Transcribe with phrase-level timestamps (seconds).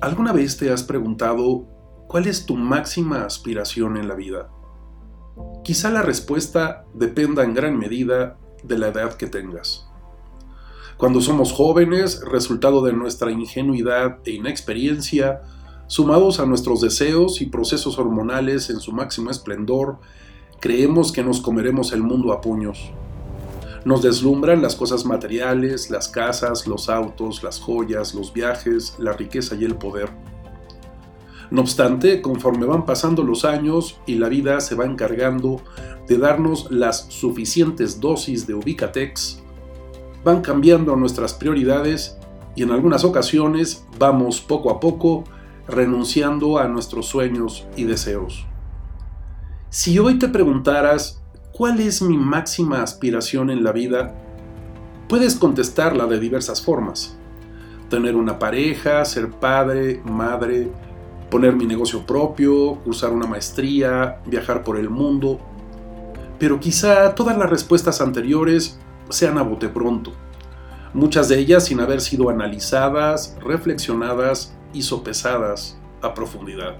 [0.00, 1.66] ¿Alguna vez te has preguntado
[2.08, 4.48] cuál es tu máxima aspiración en la vida?
[5.62, 9.86] Quizá la respuesta dependa en gran medida de la edad que tengas.
[10.96, 15.42] Cuando somos jóvenes, resultado de nuestra ingenuidad e inexperiencia,
[15.86, 19.98] sumados a nuestros deseos y procesos hormonales en su máximo esplendor,
[20.60, 22.90] creemos que nos comeremos el mundo a puños.
[23.84, 29.54] Nos deslumbran las cosas materiales, las casas, los autos, las joyas, los viajes, la riqueza
[29.54, 30.10] y el poder.
[31.50, 35.60] No obstante, conforme van pasando los años y la vida se va encargando
[36.06, 39.42] de darnos las suficientes dosis de Ubicatex,
[40.22, 42.18] van cambiando nuestras prioridades
[42.54, 45.24] y en algunas ocasiones vamos poco a poco
[45.66, 48.46] renunciando a nuestros sueños y deseos.
[49.70, 51.19] Si hoy te preguntaras
[51.60, 54.14] cuál es mi máxima aspiración en la vida,
[55.10, 57.18] puedes contestarla de diversas formas.
[57.90, 60.70] Tener una pareja, ser padre, madre,
[61.30, 65.38] poner mi negocio propio, cursar una maestría, viajar por el mundo.
[66.38, 68.80] Pero quizá todas las respuestas anteriores
[69.10, 70.14] sean a bote pronto,
[70.94, 76.76] muchas de ellas sin haber sido analizadas, reflexionadas y sopesadas a profundidad.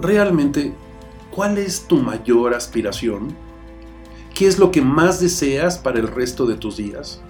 [0.00, 0.72] Realmente,
[1.30, 3.36] ¿cuál es tu mayor aspiración?
[4.34, 7.20] ¿Qué es lo que más deseas para el resto de tus días?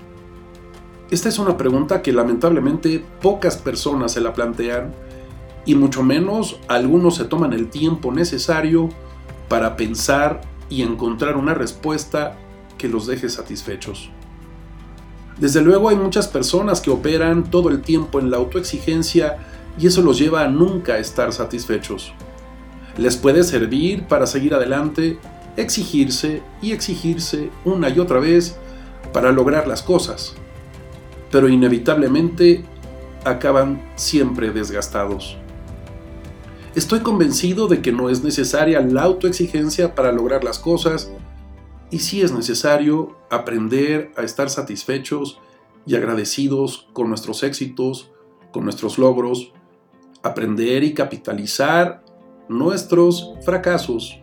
[1.11, 4.93] Esta es una pregunta que lamentablemente pocas personas se la plantean
[5.65, 8.91] y mucho menos algunos se toman el tiempo necesario
[9.49, 12.37] para pensar y encontrar una respuesta
[12.77, 14.11] que los deje satisfechos.
[15.39, 19.39] Desde luego hay muchas personas que operan todo el tiempo en la autoexigencia
[19.79, 22.13] y eso los lleva a nunca estar satisfechos.
[22.99, 25.19] Les puede servir para seguir adelante,
[25.57, 28.57] exigirse y exigirse una y otra vez
[29.13, 30.35] para lograr las cosas,
[31.31, 32.65] pero inevitablemente
[33.25, 35.37] acaban siempre desgastados.
[36.75, 41.11] Estoy convencido de que no es necesaria la autoexigencia para lograr las cosas
[41.91, 45.41] y sí es necesario aprender a estar satisfechos
[45.87, 48.11] y agradecidos con nuestros éxitos,
[48.53, 49.53] con nuestros logros,
[50.23, 52.05] aprender y capitalizar
[52.49, 54.19] nuestros fracasos,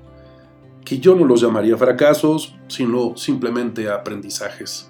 [0.84, 4.90] que yo no los llamaría fracasos, sino simplemente aprendizajes.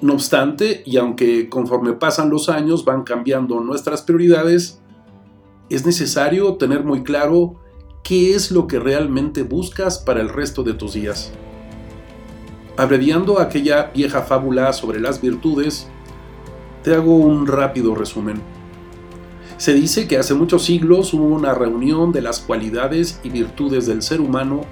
[0.00, 4.80] No obstante, y aunque conforme pasan los años van cambiando nuestras prioridades,
[5.70, 7.56] es necesario tener muy claro
[8.04, 11.32] qué es lo que realmente buscas para el resto de tus días.
[12.76, 15.88] Abreviando aquella vieja fábula sobre las virtudes,
[16.82, 18.55] te hago un rápido resumen.
[19.56, 24.02] Se dice que hace muchos siglos hubo una reunión de las cualidades y virtudes del
[24.02, 24.62] ser humano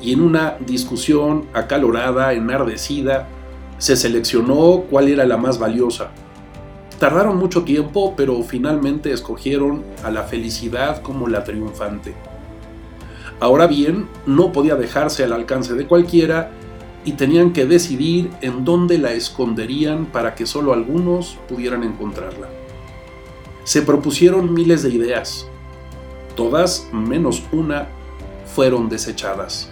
[0.00, 3.28] y en una discusión acalorada, enardecida,
[3.78, 6.10] se seleccionó cuál era la más valiosa
[6.98, 12.12] Tardaron mucho tiempo, pero finalmente escogieron a la felicidad como la triunfante.
[13.38, 16.50] Ahora bien, no podía dejarse al alcance de cualquiera
[17.04, 22.48] y tenían que decidir en dónde la esconderían para que solo algunos pudieran encontrarla.
[23.68, 25.46] Se propusieron miles de ideas.
[26.34, 27.86] Todas, menos una,
[28.46, 29.68] fueron desechadas.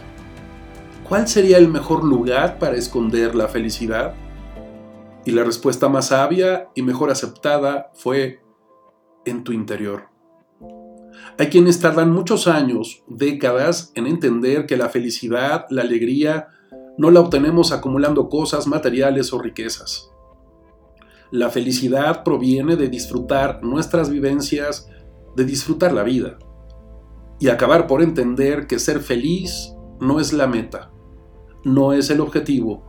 [1.08, 4.12] ¿Cuál sería el mejor lugar para esconder la felicidad?
[5.24, 8.42] Y la respuesta más sabia y mejor aceptada fue
[9.24, 10.10] en tu interior.
[11.38, 16.48] Hay quienes tardan muchos años, décadas, en entender que la felicidad, la alegría,
[16.98, 20.10] no la obtenemos acumulando cosas materiales o riquezas.
[21.30, 24.88] La felicidad proviene de disfrutar nuestras vivencias,
[25.34, 26.38] de disfrutar la vida.
[27.40, 30.90] Y acabar por entender que ser feliz no es la meta,
[31.64, 32.84] no es el objetivo,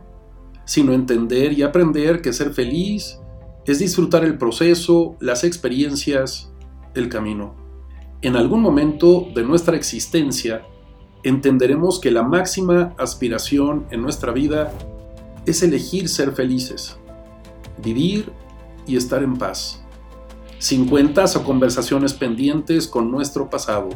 [0.64, 3.18] sino entender y aprender que ser feliz
[3.66, 6.52] es disfrutar el proceso, las experiencias,
[6.94, 7.54] el camino.
[8.22, 10.62] En algún momento de nuestra existencia,
[11.22, 14.72] entenderemos que la máxima aspiración en nuestra vida
[15.44, 16.98] es elegir ser felices,
[17.82, 18.32] vivir
[18.86, 19.82] y estar en paz,
[20.58, 23.90] sin cuentas o conversaciones pendientes con nuestro pasado,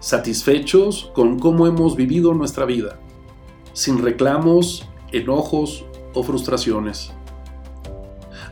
[0.00, 2.98] satisfechos con cómo hemos vivido nuestra vida,
[3.72, 5.84] sin reclamos enojos
[6.14, 7.12] o frustraciones.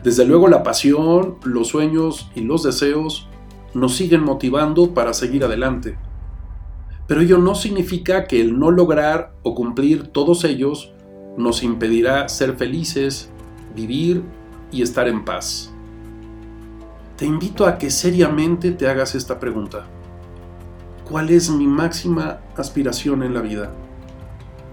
[0.03, 3.27] Desde luego la pasión, los sueños y los deseos
[3.73, 5.97] nos siguen motivando para seguir adelante.
[7.07, 10.93] Pero ello no significa que el no lograr o cumplir todos ellos
[11.37, 13.31] nos impedirá ser felices,
[13.75, 14.23] vivir
[14.71, 15.71] y estar en paz.
[17.17, 19.85] Te invito a que seriamente te hagas esta pregunta.
[21.09, 23.71] ¿Cuál es mi máxima aspiración en la vida?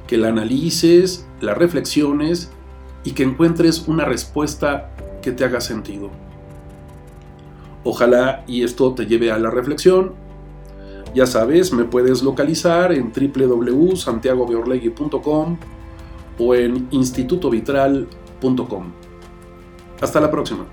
[0.06, 2.50] Que la analices la reflexiones
[3.04, 4.90] y que encuentres una respuesta
[5.22, 6.10] que te haga sentido.
[7.84, 10.14] Ojalá y esto te lleve a la reflexión.
[11.14, 15.56] Ya sabes, me puedes localizar en www.santiagobeorlegui.com
[16.38, 18.25] o en institutovitral.com.
[20.00, 20.64] Hasta la próxima.